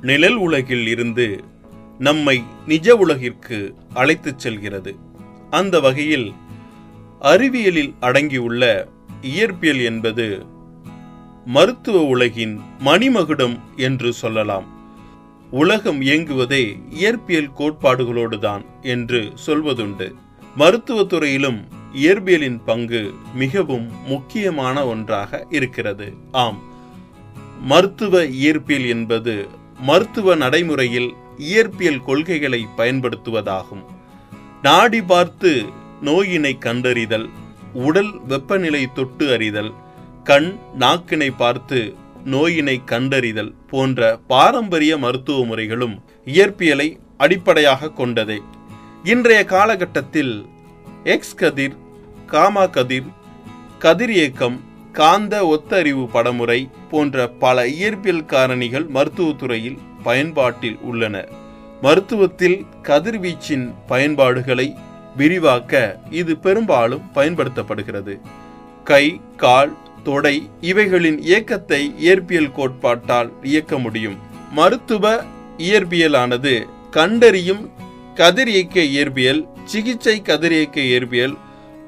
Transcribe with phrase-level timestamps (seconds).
[0.00, 1.44] நிழல் உலகில் இருந்து
[1.98, 4.96] நம்மை நிஜ உலகிற்கு அழைத்துச் செல்கிறது.
[5.50, 6.32] அந்த வகையில்
[7.20, 8.88] அறிவியலில் அடங்கியுள்ள
[9.22, 10.46] இயற்பியல் என்பது
[11.46, 14.64] மருத்துவ உலகின் மணிமகுடம் என்று சொல்லலாம்.
[15.50, 20.14] உலகம் இயங்குவதே இயற்பியல் கோட்பாடுகளோடுதான் என்று சொல்வதுண்டு.
[20.58, 26.14] மருத்துவத்துறையிலும் இயற்பியலின் பங்கு மிகவும் முக்கியமான ஒன்றாக இருக்கிறது.
[26.32, 26.62] ஆம்
[27.60, 33.84] மருத்துவ இயற்பியல் என்பது மருத்துவ நடைமுறையில் இயற்பியல் கொள்கைகளை பயன்படுத்துவதாகும்.
[34.62, 35.64] நாடி பார்த்து
[36.02, 37.28] நோயினை கண்டறிதல்
[37.72, 39.72] உடல் வெப்பநிலை தொட்டு அறிதல்
[40.24, 48.40] கண் நாக்கினை பார்த்து நோயினை கண்டறிதல் போன்ற பாரம்பரிய மருத்துவ முறைகளும் இயற்பியலை அடிப்படையாக கொண்டதே.
[49.04, 50.46] இன்றைய காலகட்டத்தில்
[51.04, 51.76] எக்ஸ் கதிர்
[52.26, 53.06] காமா கதிர்
[53.78, 54.60] கதிரியக்கம்
[54.98, 56.60] காந்த ஒத்தறிவு படமுறை
[56.90, 61.16] போன்ற பல இயற்பியல் காரணிகள் மருத்துவத்துறையில் பயன்பாட்டில் உள்ளன.
[61.82, 64.76] மருத்துவத்தில் கதிர்வீச்சின் பயன்பாடுகளை
[65.16, 68.14] விரிவாக்க இது பெரும்பாலும் பயன்படுத்தப்படுகிறது.
[68.84, 69.72] கை கால்
[70.04, 74.16] தொடை இவைகளின் இயக்கத்தை இயற்பியல் கோட்பாட்டால் இயக்க முடியும்.
[74.52, 75.24] மருத்துவ
[75.58, 76.54] இயற்பியலானது
[76.90, 77.62] கண்டறியும்
[78.14, 81.34] கதிரியக்க இயற்பியல் சிகிச்சை கதிரியக்க இயற்பியல்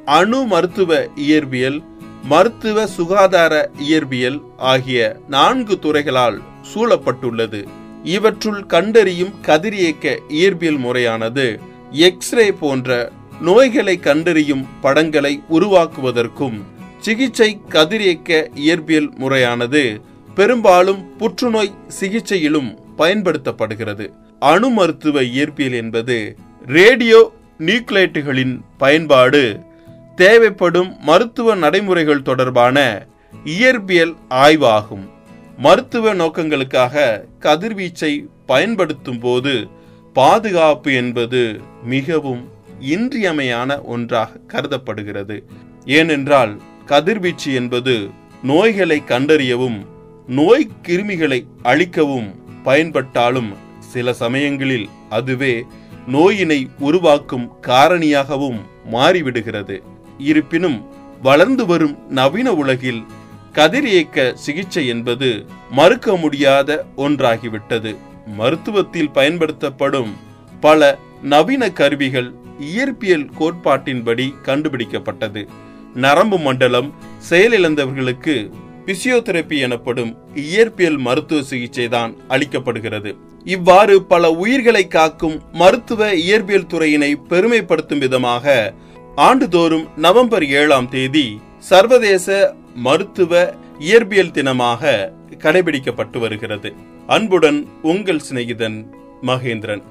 [0.05, 1.79] அணு மருத்துவ இயற்பியல்
[2.25, 6.41] மருத்துவ சுகாதார இயற்பியல் ஆகிய நான்கு துறைகளால்
[6.75, 7.65] சூழப்பட்டுள்ளது.
[8.05, 11.61] இவற்றுள் கண்டறியும் கதிரியக்க இயற்பியல் முறையானது
[11.91, 16.61] எக்ஸ்ரே போன்ற நோய்களை கண்டறியும் படங்களை உருவாக்குவதற்கும்
[16.99, 20.01] சிகிச்சை கதிரியக்க இயற்பியல் முறையானது
[20.35, 24.09] பெரும்பாலும் புற்றுநோய் சிகிச்சையிலும் பயன்படுத்தப்படுகிறது.
[24.39, 26.37] அணு மருத்துவ இயற்பியல் என்பது
[26.67, 29.61] ரேடியோ நியூக்லேட்டுகளின் பயன்பாடு
[30.21, 32.79] தேவைப்படும் மருத்துவ நடைமுறைகள் தொடர்பான
[33.59, 34.15] இயற்பியல்
[34.45, 35.05] ஆய்வாகும்.
[35.59, 37.05] மருத்துவ நோக்கங்களுக்காக
[37.39, 38.13] கதிர்வீச்சை
[38.47, 39.53] பயன்படுத்தும் போது
[40.13, 41.41] பாதுகாப்பு என்பது
[41.85, 42.43] மிகவும்
[42.95, 45.37] இன்றியமையான ஒன்றாக கருதப்படுகிறது.
[45.99, 46.53] ஏனென்றால்
[46.87, 47.95] கதிர்வீச்சு என்பது
[48.43, 49.79] நோய்களை கண்டறியவும்
[50.39, 52.29] நோய் கிருமிகளை அழிக்கவும்
[52.65, 53.51] பயன்பட்டாலும்
[53.93, 55.55] சில சமயங்களில் அதுவே
[56.13, 58.61] நோயினை உருவாக்கும் காரணியாகவும்
[58.93, 59.77] மாறிவிடுகிறது.
[60.29, 60.79] இருப்பினும்
[61.23, 63.03] வளர்ந்து வரும் நவீன உலகில்
[63.55, 65.29] கதிரியக்க சிகிச்சை என்பது
[65.71, 67.93] மறுக்க முடியாத ஒன்றாகிவிட்டது.
[68.39, 70.13] மருத்துவத்தில் பயன்படுத்தப்படும்
[70.61, 72.29] பல நவீன கருவிகள்
[72.61, 75.43] இயற்பியல் கோட்பாட்டின்படி கண்டுபிடிக்கப்பட்டது.
[75.95, 76.89] நரம்பு மண்டலம்
[77.31, 78.35] செயலிழந்தவர்களுக்கு
[78.87, 83.11] பிசியோதெரப்பி எனப்படும் இயற்பியல் மருத்துவ சிகிச்சை தான் அளிக்கப்படுகிறது.
[83.45, 88.55] இவ்வாறு பல உயிர்களை காக்கும் மருத்துவ இயற்பியல் துறையினை பெருமைப்படுத்தும் விதமாக
[89.27, 91.25] ஆண்டுதோறும் நவம்பர் ஏழாம் தேதி
[91.71, 92.27] சர்வதேச
[92.75, 93.33] மருத்துவ
[93.79, 94.93] இயற்பியல் தினமாக
[95.45, 96.71] கடைபிடிக்கப்பட்டு வருகிறது.
[97.07, 98.79] அன்புடன் உங்கள் சிநேகிதன்
[99.23, 99.83] மகேந்திரன்.